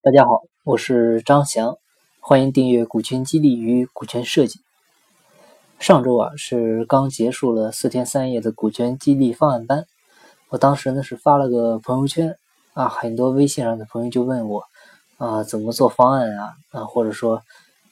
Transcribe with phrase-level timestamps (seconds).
[0.00, 1.76] 大家好，我是张翔，
[2.20, 4.60] 欢迎订阅股权激励与股权设计。
[5.80, 9.86] 上周啊是刚结束了四天三夜的股权激励方案班，
[10.50, 12.38] 我当时呢是发了个朋友圈
[12.74, 14.62] 啊，很多微信上的朋友就问我
[15.16, 17.42] 啊怎么做方案啊啊，或者说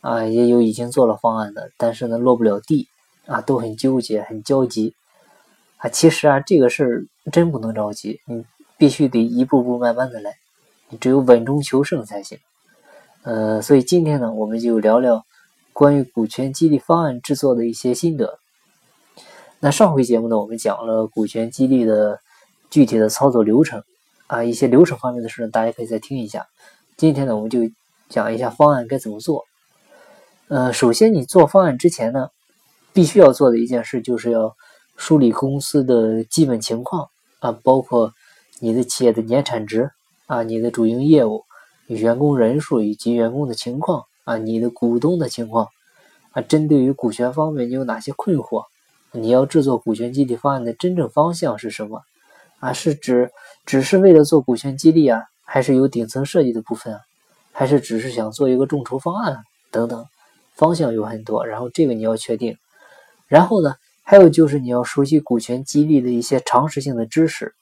[0.00, 2.88] 啊也有已经做了方案的，但是呢落不了地
[3.26, 4.94] 啊，都很纠结很焦急
[5.76, 5.90] 啊。
[5.90, 8.46] 其实啊这个事儿真不能着急，你
[8.78, 10.38] 必须得一步步慢慢的来。
[10.98, 12.38] 只有稳中求胜才行，
[13.22, 15.24] 呃，所以今天呢，我们就聊聊
[15.72, 18.38] 关于股权激励方案制作的一些心得。
[19.60, 22.18] 那上回节目呢，我们讲了股权激励的
[22.70, 23.84] 具体的操作流程
[24.26, 26.48] 啊，一些流程方面的事呢，大家可以再听一下。
[26.96, 27.60] 今天呢，我们就
[28.08, 29.44] 讲一下方案该怎么做。
[30.48, 32.30] 呃，首先你做方案之前呢，
[32.92, 34.56] 必须要做的一件事就是要
[34.96, 38.12] 梳理公司的基本情况啊，包括
[38.58, 39.92] 你的企业的年产值。
[40.30, 41.44] 啊，你的主营业务、
[41.88, 45.66] 员工人数以及员工的情况啊，你的股东的情况
[46.30, 48.62] 啊，针对于股权方面你有哪些困惑？
[49.10, 52.02] 你要制作股权激励方案的真正方向是什么？
[52.60, 53.32] 啊，是指
[53.66, 57.00] 只是为了做股权激励啊，还是有顶层设计的部分啊？
[57.50, 60.06] 还是只是想做一个众筹方案等等？
[60.54, 62.56] 方向有很多，然后这个你要确定。
[63.26, 67.52] 然后呢，还有就是你要熟悉股权激励的一些常识性的知识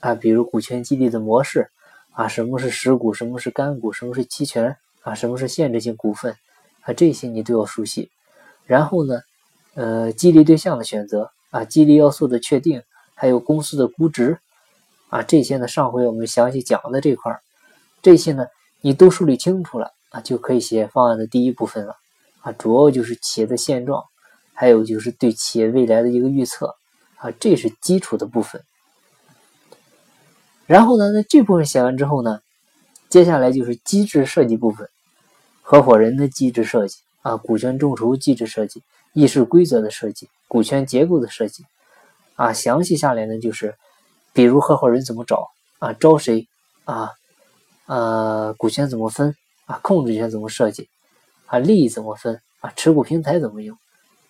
[0.00, 1.70] 啊，比如股权激励的模式。
[2.16, 3.12] 啊，什么是实股？
[3.12, 3.92] 什么是干股？
[3.92, 4.74] 什么是期权？
[5.02, 6.34] 啊，什么是限制性股份？
[6.80, 8.10] 啊，这些你都要熟悉。
[8.64, 9.20] 然后呢，
[9.74, 12.82] 呃，激励对象的选择，啊，激励要素的确定，
[13.14, 14.38] 还有公司的估值，
[15.10, 17.42] 啊，这些呢，上回我们详细讲的这块儿，
[18.00, 18.46] 这些呢，
[18.80, 21.96] 你都梳理清楚了，啊，就可以写方案的第一部分了。
[22.40, 24.02] 啊，主要就是企业的现状，
[24.54, 26.74] 还有就是对企业未来的一个预测，
[27.16, 28.62] 啊，这是基础的部分。
[30.66, 32.40] 然后呢，那这部分写完之后呢，
[33.08, 34.88] 接下来就是机制设计部分，
[35.62, 41.64] 合伙人的机制设计啊，股权众筹机制设计，议事规则的设计，股权结构的设计
[42.34, 43.76] 啊，详细下来呢就是，
[44.32, 46.48] 比如合伙人怎么找啊，招谁
[46.84, 47.12] 啊，
[47.86, 50.88] 呃，股权怎么分啊，控制权怎么设计
[51.46, 53.78] 啊，利益怎么分啊，持股平台怎么用，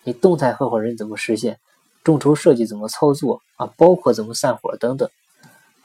[0.03, 1.57] 你动态合伙人怎么实现，
[2.03, 5.09] 众筹设计怎么操作啊，包括怎么散伙等等。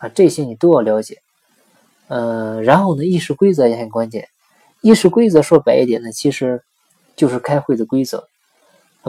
[0.02, 1.18] 啊，这些你都要了解，
[2.08, 4.28] 呃，然后呢，议事规则也很关键。
[4.80, 6.60] 议事规则说白一点呢，其实
[7.14, 8.26] 就是开会的规则。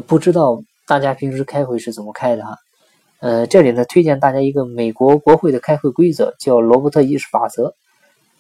[0.05, 2.57] 不知道大家平时开会是怎么开的哈？
[3.21, 7.73] 呃，这里呢，推荐大家一个美国国会的开会规则，叫罗伯特议事法则。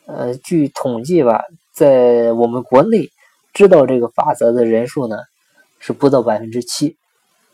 [0.05, 1.41] 呃，据统计吧，
[1.73, 3.09] 在我们国内
[3.51, 5.17] 知道这个法则的人数呢，
[5.79, 6.97] 是不到百分之七。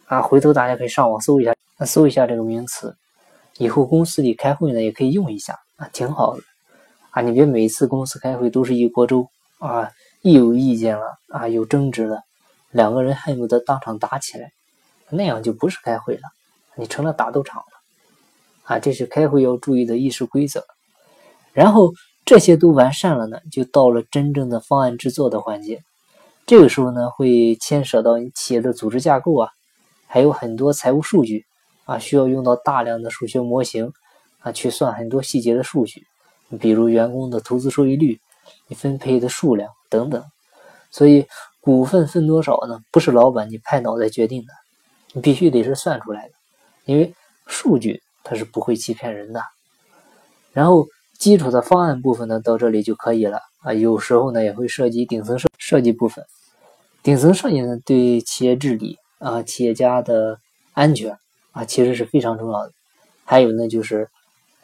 [0.07, 1.55] 啊，回头大家可以上网搜一下，
[1.85, 2.97] 搜一下这个名词。
[3.59, 6.41] 以后公司里开会呢，也可以用一下啊，挺好的
[7.11, 7.21] 啊。
[7.21, 9.27] 你别每次公司开会都是一锅粥
[9.57, 12.21] 啊，一有意见了啊，有争执了，
[12.71, 14.53] 两个人恨不得当场打起来，
[15.09, 16.21] 那样就不是开会了，
[16.77, 17.65] 你成了打斗场了
[18.63, 18.79] 啊。
[18.79, 20.63] 这是开会要注意的议事规则。
[21.51, 21.91] 然后
[22.23, 25.81] 这些都完善了呢，就到了真正的方案制作的环节。
[26.45, 29.49] 这个时候呢，会牵扯到你企业的组织架构啊，
[30.07, 31.45] 还有很多财务数据。
[31.89, 33.91] 啊，需要用到大量的数学模型
[34.41, 36.05] 啊，去算很多细节的数据，
[36.59, 38.19] 比如员工的投资收益率、
[38.67, 40.23] 你分配的数量等等。
[40.91, 41.25] 所以
[41.59, 42.79] 股份分多少呢？
[42.91, 44.53] 不是老板你拍脑袋决定的，
[45.13, 46.33] 你必须得是算出来的，
[46.85, 47.11] 因为
[47.47, 49.41] 数据它是不会欺骗人的。
[50.53, 53.73] 然后基础的方案部分呢，到这里就可以了啊。
[53.73, 56.23] 有时候呢，也会涉及顶层设设计部分。
[57.01, 60.39] 顶层设计呢，对企业治理啊、企业家的
[60.73, 61.17] 安全。
[61.51, 62.73] 啊，其实是非常重要的。
[63.25, 64.09] 还有呢，就是，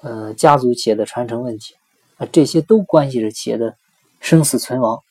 [0.01, 1.75] 呃，家族企业的传承问题
[2.17, 3.75] 啊，这些都关系着企业的
[4.19, 5.01] 生死存亡。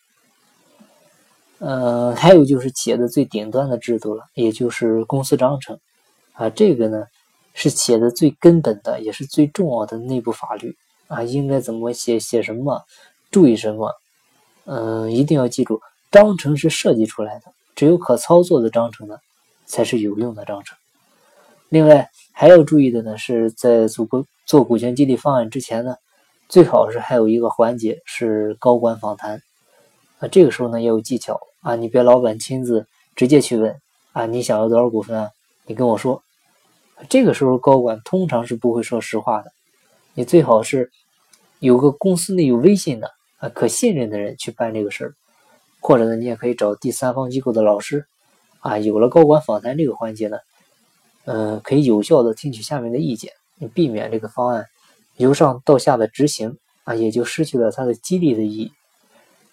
[1.59, 5.79] 呃，还有就是企业的最顶端的制度了，也就是公司章程
[6.33, 7.05] 啊，这个呢
[7.55, 10.77] 是企业的最根本的，也是最重要的内部法律
[11.07, 12.83] 啊，应该怎么写，写什么，
[13.31, 13.93] 注意什么。
[14.67, 19.19] 嗯，一定要记住，章程是设计出来的，只有可操作的章程呢，
[19.65, 20.77] 才是有用的章程。
[21.75, 25.97] 另外还要注意的呢，是在做股做股权激励方案之前呢，
[26.49, 29.43] 最好是还有一个环节是高管访谈
[30.21, 30.29] 啊。
[30.29, 32.87] 这个时候呢也有技巧啊，你别老板亲自
[33.17, 33.75] 直接去问
[34.13, 35.31] 啊，你想要多少股份啊？
[35.67, 36.23] 你跟我说。
[37.09, 39.51] 这个时候高管通常是不会说实话的，
[40.15, 40.93] 你最好是
[41.59, 45.15] 有个公司内有威信的啊，可信任的人去办这个事儿，
[45.81, 48.07] 或者呢你也可以找第三方机构的老师
[48.61, 48.79] 啊。
[48.79, 50.39] 有了高管访谈这个环节呢。
[51.25, 53.33] 呃，可以有效的听取下面的意见，
[53.73, 54.67] 避免这个方案
[55.17, 58.73] 由上到下的执行啊，也就失去了它的激励的意义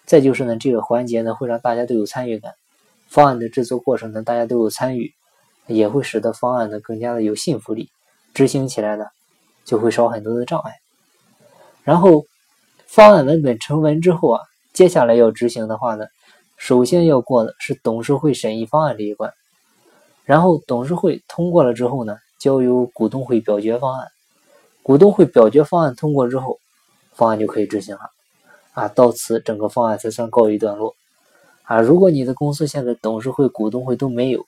[0.04, 2.52] 再就是呢，这个环节呢会让大家都有参与感，
[3.08, 5.12] 方案的制作过程呢大家都有参与，
[5.66, 7.88] 也会使得方案呢更加的有信服力，
[8.34, 9.06] 执行起来呢
[9.64, 10.72] 就会少很多的障碍。
[11.84, 12.26] 然后
[12.86, 14.40] 方案文本成文之后啊，
[14.72, 16.06] 接下来要执行的话呢，
[16.56, 19.32] 首先要过的是董事会审议方案这一关，
[20.24, 24.08] 然后董事会通过了之后呢，交由股东会表决方案，
[24.82, 26.58] 股东会表决方案通过之后，
[27.12, 28.02] 方案就可以执行了。
[28.72, 30.94] 啊，到此整个方案才算告一段落。
[31.64, 34.46] 啊，如果你的公司现在董事会、股东会都没有，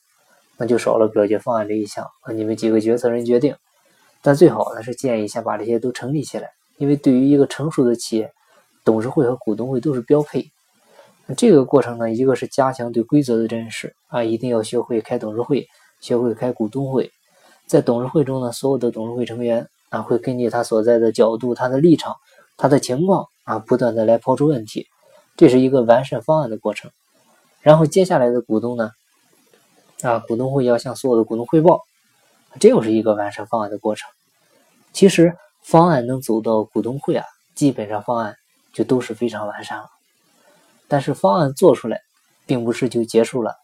[0.56, 3.56] 那就少了表决方案这一项，啊，你们几个决策人决定。
[4.22, 8.32] 但最好呢是建议先把这些都成立起来，因为对于一个成熟的企业，
[8.84, 10.50] 董事会和股东会都是标配。
[11.36, 15.66] 这个过程呢，一个是加强对规则的认识，啊，一定要学会开董事会，
[16.00, 17.10] 学会开股东会。
[17.66, 22.14] 在董事会中呢，所有的董事会成员啊，会根据他所在的角度、他的立场、
[22.56, 23.26] 他的情况。
[23.44, 24.86] 啊，不断的来抛出问题，
[25.36, 26.90] 这是一个完善方案的过程。
[27.60, 28.90] 然后接下来的股东呢，
[30.00, 31.82] 啊，股东会要向所有的股东汇报，
[32.58, 34.08] 这又是一个完善方案的过程。
[34.94, 38.34] 其实方案能走到股东会啊，基本上方案
[38.72, 39.90] 就都是非常完善了。
[40.88, 42.00] 但是方案做出来，
[42.46, 43.56] 并不是就结束了，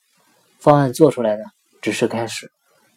[0.59, 1.45] 方案做出来呢，
[1.81, 2.51] 只是开始，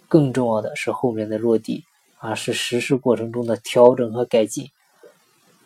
[0.07, 1.83] 更重要的是后面的落地
[2.17, 4.67] 啊，是实施过程中的调整和改进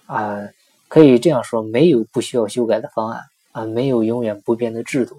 [0.05, 0.47] 啊。
[0.89, 3.21] 可以这样说，没有不需要修改的方案
[3.51, 5.17] 啊，没有永远不变的制度。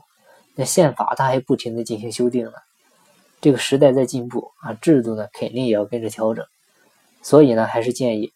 [0.55, 2.53] 那宪法它还不停的进行修订呢，
[3.41, 6.45] 这个时代在进步啊，制度呢肯定也要跟着调整。
[7.21, 8.33] 所以呢，还是建议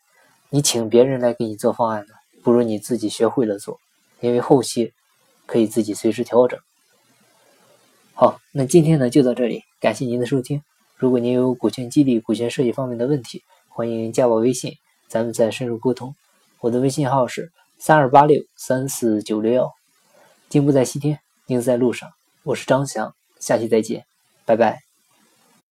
[0.51, 2.13] 你请别人来给你做方案呢，
[2.43, 3.81] 不如你自己学会了做，
[4.23, 4.95] 因为后期
[5.45, 6.59] 可以自己随时调整。
[8.15, 10.63] 好，那今天呢就到这里，感谢您的收听。
[10.97, 14.75] 如果您有股权激励、股权设计方面的问题，欢迎加我微信，
[15.09, 16.15] 咱们再深入沟通。
[16.61, 19.73] 我的微信号是三二八六三四九六幺，
[20.49, 22.09] 进步在西天，您在路上。
[22.45, 24.05] 我是张翔，下期再见，
[24.45, 24.92] 拜拜。